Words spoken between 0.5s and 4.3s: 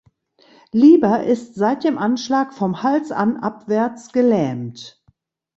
Liber ist seit dem Anschlag vom Hals an abwärts